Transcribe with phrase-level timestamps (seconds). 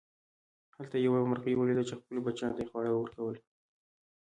[0.75, 3.35] هلته یې یوه مرغۍ وليدله چې خپلو بچیانو ته یې خواړه ورکول.